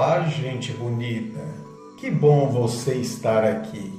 Olá, 0.00 0.20
gente 0.28 0.72
bonita! 0.74 1.44
Que 1.98 2.08
bom 2.08 2.48
você 2.50 2.94
estar 2.94 3.42
aqui. 3.42 3.92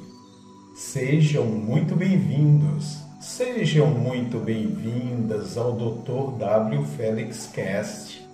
Sejam 0.73 1.43
muito 1.45 1.93
bem-vindos, 1.93 2.99
sejam 3.19 3.87
muito 3.87 4.39
bem-vindas 4.39 5.57
ao 5.57 5.73
Dr. 5.73 6.37
W. 6.37 6.85
Felix 6.85 7.47
Cast. 7.47 8.25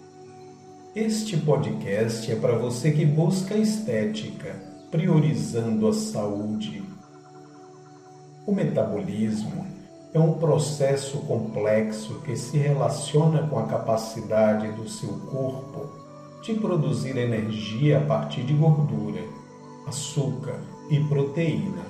Este 0.96 1.38
podcast 1.38 2.32
é 2.32 2.36
para 2.36 2.56
você 2.56 2.92
que 2.92 3.04
busca 3.04 3.58
estética, 3.58 4.62
priorizando 4.92 5.88
a 5.88 5.94
saúde. 5.94 6.84
O 8.46 8.52
metabolismo 8.52 9.66
é 10.14 10.20
um 10.20 10.34
processo 10.34 11.18
complexo 11.22 12.22
que 12.22 12.38
se 12.38 12.60
relaciona 12.60 13.48
com 13.48 13.58
a 13.58 13.66
capacidade 13.66 14.72
do 14.74 14.88
seu 14.88 15.10
corpo 15.32 16.05
de 16.46 16.54
produzir 16.54 17.18
energia 17.18 17.98
a 17.98 18.02
partir 18.02 18.44
de 18.44 18.54
gordura, 18.54 19.22
açúcar 19.88 20.60
e 20.92 21.00
proteína, 21.06 21.82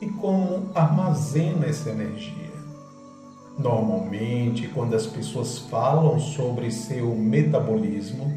e 0.00 0.06
como 0.06 0.70
armazena 0.74 1.66
essa 1.66 1.90
energia. 1.90 2.54
Normalmente, 3.58 4.68
quando 4.68 4.94
as 4.94 5.06
pessoas 5.06 5.58
falam 5.58 6.18
sobre 6.18 6.70
seu 6.70 7.14
metabolismo, 7.14 8.32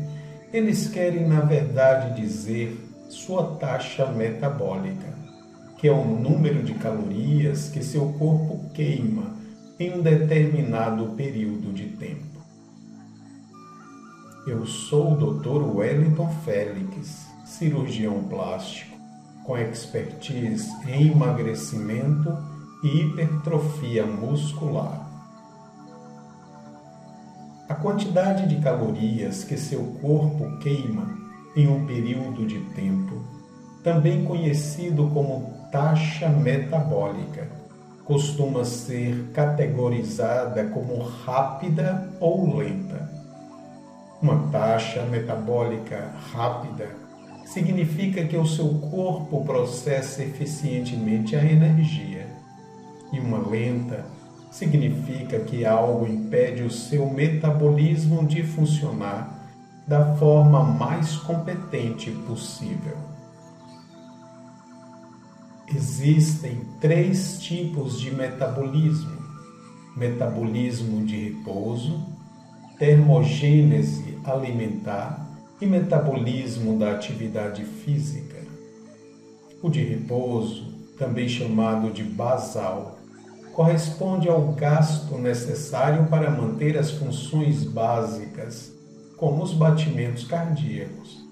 eles 0.51 0.89
querem, 0.89 1.25
na 1.25 1.39
verdade, 1.39 2.21
dizer 2.21 2.77
sua 3.09 3.55
taxa 3.55 4.05
metabólica, 4.07 5.15
que 5.77 5.87
é 5.87 5.91
o 5.91 6.03
número 6.03 6.61
de 6.61 6.73
calorias 6.73 7.69
que 7.69 7.81
seu 7.81 8.13
corpo 8.19 8.69
queima 8.73 9.37
em 9.79 9.93
um 9.93 10.01
determinado 10.01 11.13
período 11.15 11.71
de 11.71 11.85
tempo. 11.85 12.36
Eu 14.47 14.65
sou 14.65 15.11
o 15.11 15.15
Dr. 15.17 15.75
Wellington 15.75 16.29
Félix, 16.45 17.27
cirurgião 17.43 18.23
plástico, 18.29 18.97
com 19.43 19.57
expertise 19.57 20.71
em 20.87 21.11
emagrecimento 21.11 22.33
e 22.81 23.01
hipertrofia 23.01 24.05
muscular. 24.05 25.05
A 27.67 27.75
quantidade 27.75 28.47
de 28.47 28.61
calorias 28.61 29.43
que 29.43 29.57
seu 29.57 29.83
corpo 30.01 30.57
queima 30.59 31.13
em 31.53 31.67
um 31.67 31.85
período 31.85 32.45
de 32.45 32.61
tempo, 32.73 33.21
também 33.83 34.23
conhecido 34.23 35.09
como 35.09 35.57
taxa 35.73 36.29
metabólica, 36.29 37.49
costuma 38.05 38.63
ser 38.63 39.29
categorizada 39.33 40.63
como 40.69 41.03
rápida 41.03 42.09
ou 42.21 42.55
lenta 42.55 43.16
uma 44.21 44.49
taxa 44.51 45.03
metabólica 45.03 46.11
rápida 46.33 46.89
significa 47.45 48.25
que 48.25 48.35
o 48.35 48.45
seu 48.45 48.67
corpo 48.91 49.45
processa 49.45 50.23
eficientemente 50.23 51.35
a 51.35 51.43
energia, 51.43 52.27
e 53.11 53.19
uma 53.19 53.37
lenta 53.47 54.05
significa 54.51 55.39
que 55.39 55.65
algo 55.65 56.07
impede 56.07 56.63
o 56.63 56.71
seu 56.71 57.09
metabolismo 57.09 58.25
de 58.25 58.43
funcionar 58.43 59.37
da 59.87 60.15
forma 60.15 60.63
mais 60.63 61.15
competente 61.15 62.11
possível. 62.27 62.97
Existem 65.73 66.61
três 66.81 67.39
tipos 67.39 67.99
de 67.99 68.11
metabolismo: 68.11 69.17
metabolismo 69.95 71.05
de 71.05 71.29
repouso, 71.29 72.03
termogênese 72.77 74.06
alimentar 74.31 75.25
e 75.59 75.65
metabolismo 75.65 76.77
da 76.77 76.91
atividade 76.91 77.63
física. 77.63 78.37
O 79.61 79.69
de 79.69 79.83
repouso, 79.83 80.73
também 80.97 81.27
chamado 81.27 81.91
de 81.91 82.03
basal, 82.03 82.99
corresponde 83.53 84.29
ao 84.29 84.53
gasto 84.53 85.17
necessário 85.17 86.05
para 86.07 86.29
manter 86.29 86.77
as 86.77 86.91
funções 86.91 87.63
básicas, 87.63 88.71
como 89.17 89.41
os 89.41 89.53
batimentos 89.53 90.25
cardíacos. 90.25 91.25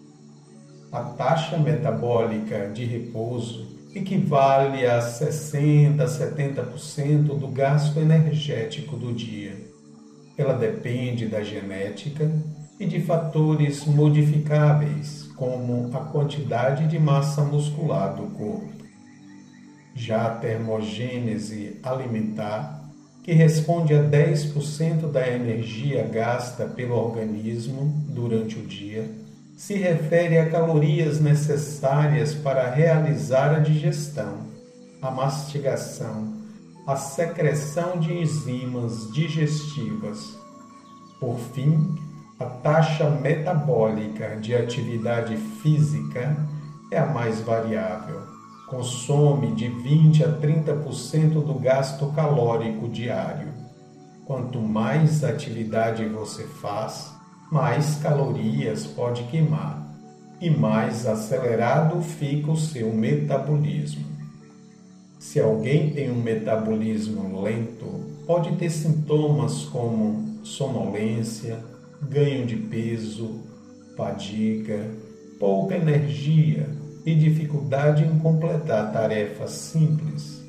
A 0.92 1.02
taxa 1.02 1.58
metabólica 1.58 2.70
de 2.74 2.86
repouso 2.86 3.68
equivale 3.94 4.86
a 4.86 5.02
60 5.02 6.04
a 6.04 6.08
70% 6.08 7.38
do 7.38 7.48
gasto 7.48 8.00
energético 8.00 8.98
do 8.98 9.14
dia 9.14 9.66
ela 10.38 10.54
depende 10.54 11.28
da 11.28 11.42
genética 11.42 12.30
e 12.80 12.86
de 12.86 13.02
fatores 13.02 13.86
modificáveis, 13.86 15.24
como 15.36 15.90
a 15.96 16.00
quantidade 16.00 16.88
de 16.88 17.00
massa 17.00 17.42
muscular 17.44 18.16
do 18.16 18.28
corpo. 18.36 18.74
Já 19.94 20.28
a 20.28 20.36
termogênese 20.36 21.80
alimentar, 21.84 22.84
que 23.24 23.32
responde 23.32 23.94
a 23.94 24.04
10% 24.04 25.10
da 25.10 25.28
energia 25.28 26.04
gasta 26.08 26.66
pelo 26.66 26.96
organismo 26.96 27.94
durante 28.10 28.60
o 28.60 28.66
dia, 28.66 29.10
se 29.56 29.76
refere 29.76 30.38
a 30.38 30.50
calorias 30.50 31.20
necessárias 31.20 32.34
para 32.34 32.70
realizar 32.70 33.56
a 33.56 33.60
digestão, 33.60 34.40
a 35.02 35.10
mastigação 35.10 36.36
a 36.86 36.96
secreção 36.96 38.00
de 38.00 38.14
enzimas 38.14 39.12
digestivas. 39.12 40.38
Por 41.20 41.40
fim, 41.40 41.96
a 42.38 42.44
taxa 42.44 43.10
metabólica 43.10 44.36
de 44.36 44.54
atividade 44.54 45.38
física 45.38 46.36
é 46.92 47.00
a 47.00 47.06
mais 47.06 47.40
variável. 47.40 48.24
Consome 48.68 49.54
de 49.54 49.70
20 49.70 50.24
a 50.26 50.38
30% 50.38 51.46
do 51.46 51.54
gasto 51.54 52.08
calórico 52.08 52.90
diário. 52.90 53.54
Quanto 54.26 54.60
mais 54.60 55.24
atividade 55.24 56.06
você 56.10 56.44
faz, 56.44 57.14
mais 57.50 57.96
calorias 57.96 58.86
pode 58.86 59.24
queimar 59.24 59.86
e 60.42 60.50
mais 60.50 61.06
acelerado 61.06 62.02
fica 62.02 62.52
o 62.52 62.58
seu 62.58 62.92
metabolismo. 62.92 64.04
Se 65.18 65.40
alguém 65.40 65.92
tem 65.92 66.12
um 66.12 66.22
metabolismo 66.22 67.42
lento, 67.42 67.86
pode 68.28 68.58
ter 68.58 68.70
sintomas 68.70 69.64
como 69.66 70.44
sonolência, 70.44 71.75
ganho 72.10 72.46
de 72.46 72.56
peso, 72.56 73.42
fadiga, 73.96 74.90
pouca 75.40 75.76
energia 75.76 76.68
e 77.06 77.14
dificuldade 77.14 78.04
em 78.04 78.20
completar 78.20 78.92
tarefas 78.92 79.52
simples. 79.52 80.44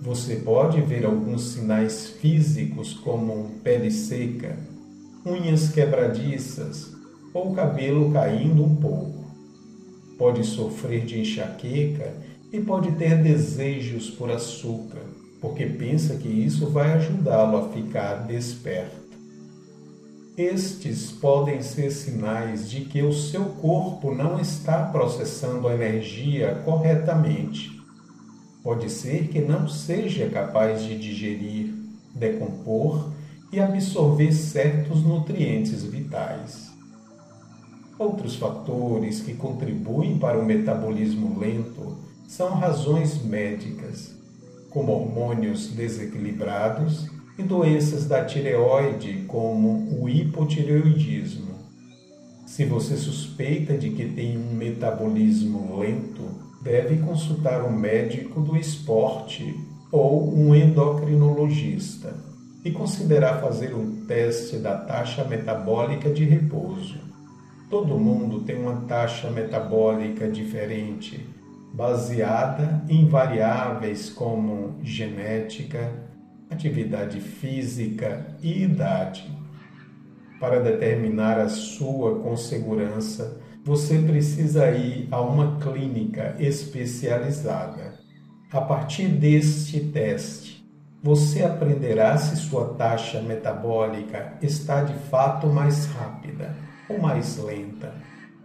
Você 0.00 0.36
pode 0.36 0.80
ver 0.80 1.06
alguns 1.06 1.52
sinais 1.52 2.08
físicos 2.20 2.94
como 2.94 3.60
pele 3.62 3.90
seca, 3.90 4.58
unhas 5.24 5.70
quebradiças 5.70 6.92
ou 7.32 7.54
cabelo 7.54 8.12
caindo 8.12 8.64
um 8.64 8.76
pouco. 8.76 9.24
Pode 10.18 10.44
sofrer 10.44 11.04
de 11.04 11.20
enxaqueca 11.20 12.12
e 12.52 12.60
pode 12.60 12.92
ter 12.92 13.22
desejos 13.22 14.10
por 14.10 14.30
açúcar, 14.30 15.02
porque 15.40 15.66
pensa 15.66 16.16
que 16.16 16.28
isso 16.28 16.66
vai 16.68 16.92
ajudá-lo 16.92 17.56
a 17.56 17.68
ficar 17.70 18.26
desperto. 18.26 19.03
Estes 20.36 21.12
podem 21.12 21.62
ser 21.62 21.92
sinais 21.92 22.68
de 22.68 22.80
que 22.86 23.00
o 23.02 23.12
seu 23.12 23.44
corpo 23.44 24.12
não 24.12 24.40
está 24.40 24.82
processando 24.86 25.68
a 25.68 25.74
energia 25.74 26.60
corretamente. 26.64 27.80
Pode 28.60 28.90
ser 28.90 29.28
que 29.28 29.40
não 29.40 29.68
seja 29.68 30.28
capaz 30.28 30.82
de 30.82 30.98
digerir, 30.98 31.72
decompor 32.12 33.12
e 33.52 33.60
absorver 33.60 34.32
certos 34.32 35.04
nutrientes 35.04 35.84
vitais. 35.84 36.72
Outros 37.96 38.34
fatores 38.34 39.20
que 39.20 39.34
contribuem 39.34 40.18
para 40.18 40.36
o 40.36 40.44
metabolismo 40.44 41.38
lento 41.38 41.96
são 42.26 42.54
razões 42.54 43.22
médicas, 43.22 44.16
como 44.68 44.90
hormônios 44.90 45.68
desequilibrados 45.68 47.13
e 47.38 47.42
doenças 47.42 48.06
da 48.06 48.24
tireoide, 48.24 49.24
como 49.26 50.00
o 50.00 50.08
hipotireoidismo. 50.08 51.54
Se 52.46 52.64
você 52.64 52.96
suspeita 52.96 53.76
de 53.76 53.90
que 53.90 54.06
tem 54.06 54.38
um 54.38 54.54
metabolismo 54.54 55.78
lento, 55.78 56.22
deve 56.62 56.98
consultar 56.98 57.64
um 57.64 57.72
médico 57.72 58.40
do 58.40 58.56
esporte 58.56 59.54
ou 59.90 60.32
um 60.32 60.54
endocrinologista 60.54 62.14
e 62.64 62.70
considerar 62.70 63.40
fazer 63.40 63.74
um 63.74 64.06
teste 64.06 64.56
da 64.58 64.76
taxa 64.76 65.24
metabólica 65.24 66.10
de 66.10 66.24
repouso. 66.24 66.98
Todo 67.68 67.98
mundo 67.98 68.40
tem 68.40 68.56
uma 68.56 68.82
taxa 68.82 69.30
metabólica 69.30 70.28
diferente 70.28 71.28
baseada 71.74 72.84
em 72.88 73.08
variáveis 73.08 74.08
como 74.08 74.76
genética, 74.80 75.92
atividade 76.54 77.20
física 77.20 78.26
e 78.42 78.62
idade. 78.62 79.30
Para 80.40 80.60
determinar 80.60 81.38
a 81.38 81.48
sua 81.48 82.20
com 82.20 82.36
segurança, 82.36 83.40
você 83.64 83.98
precisa 83.98 84.70
ir 84.70 85.08
a 85.10 85.20
uma 85.20 85.58
clínica 85.58 86.36
especializada. 86.38 87.94
A 88.52 88.60
partir 88.60 89.08
deste 89.08 89.80
teste, 89.80 90.64
você 91.02 91.42
aprenderá 91.42 92.16
se 92.16 92.36
sua 92.36 92.74
taxa 92.74 93.20
metabólica 93.20 94.34
está 94.40 94.82
de 94.84 94.94
fato 95.10 95.48
mais 95.48 95.86
rápida 95.86 96.54
ou 96.88 96.98
mais 97.00 97.36
lenta, 97.38 97.92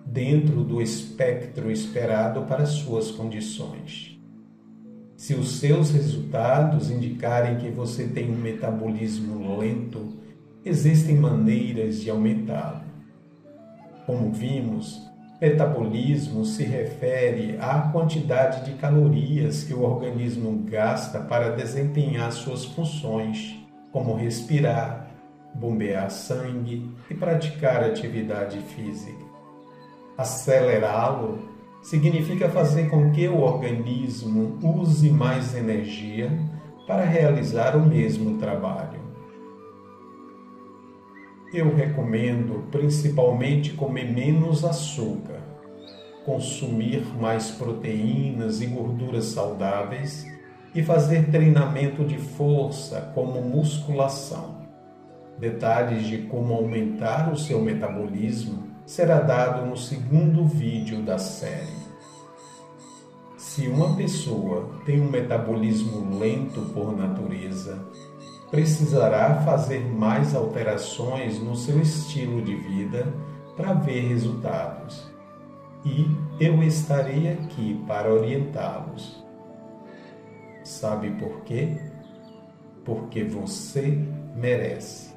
dentro 0.06 0.64
do 0.64 0.82
espectro 0.82 1.70
esperado 1.72 2.44
para 2.44 2.66
suas 2.66 3.12
condições. 3.12 4.09
Se 5.30 5.36
os 5.36 5.60
seus 5.60 5.92
resultados 5.92 6.90
indicarem 6.90 7.58
que 7.58 7.70
você 7.70 8.08
tem 8.08 8.32
um 8.32 8.36
metabolismo 8.36 9.60
lento, 9.60 10.18
existem 10.66 11.18
maneiras 11.18 12.02
de 12.02 12.10
aumentá-lo. 12.10 12.82
Como 14.08 14.32
vimos, 14.32 15.00
metabolismo 15.40 16.44
se 16.46 16.64
refere 16.64 17.60
à 17.62 17.92
quantidade 17.92 18.66
de 18.66 18.76
calorias 18.80 19.64
que 19.64 19.72
o 19.72 19.84
organismo 19.84 20.64
gasta 20.68 21.20
para 21.20 21.56
desempenhar 21.56 22.32
suas 22.32 22.66
funções, 22.66 23.56
como 23.92 24.16
respirar, 24.16 25.12
bombear 25.54 26.10
sangue 26.10 26.90
e 27.08 27.14
praticar 27.14 27.84
atividade 27.84 28.58
física. 28.62 29.26
Acelerá-lo 30.18 31.49
significa 31.82 32.50
fazer 32.50 32.90
com 32.90 33.12
que 33.12 33.28
o 33.28 33.40
organismo 33.40 34.58
use 34.62 35.10
mais 35.10 35.56
energia 35.56 36.32
para 36.86 37.04
realizar 37.06 37.76
o 37.76 37.86
mesmo 37.86 38.38
trabalho 38.38 39.10
eu 41.52 41.76
recomendo 41.76 42.68
principalmente 42.70 43.74
comer 43.74 44.12
menos 44.12 44.64
açúcar, 44.64 45.40
consumir 46.24 47.04
mais 47.20 47.50
proteínas 47.50 48.62
e 48.62 48.68
gorduras 48.68 49.26
saudáveis 49.26 50.28
e 50.76 50.84
fazer 50.84 51.32
treinamento 51.32 52.06
de 52.06 52.18
força, 52.20 53.12
como 53.16 53.42
musculação. 53.42 54.60
Detalhes 55.40 56.06
de 56.06 56.20
como 56.20 56.54
aumentar 56.54 57.32
o 57.32 57.38
seu 57.38 57.60
metabolismo 57.60 58.69
será 58.90 59.20
dado 59.20 59.68
no 59.68 59.78
segundo 59.78 60.46
vídeo 60.46 61.04
da 61.04 61.20
série. 61.20 61.78
Se 63.38 63.68
uma 63.68 63.96
pessoa 63.96 64.68
tem 64.84 65.00
um 65.00 65.12
metabolismo 65.12 66.18
lento 66.18 66.60
por 66.74 66.98
natureza, 66.98 67.80
precisará 68.50 69.42
fazer 69.42 69.86
mais 69.86 70.34
alterações 70.34 71.38
no 71.40 71.56
seu 71.56 71.80
estilo 71.80 72.42
de 72.42 72.56
vida 72.56 73.14
para 73.56 73.74
ver 73.74 74.08
resultados. 74.08 75.08
E 75.86 76.08
eu 76.40 76.64
estarei 76.64 77.32
aqui 77.32 77.80
para 77.88 78.12
orientá-los. 78.12 79.24
Sabe 80.64 81.12
por 81.12 81.42
quê? 81.42 81.78
Porque 82.84 83.24
você 83.24 84.04
merece. 84.36 85.09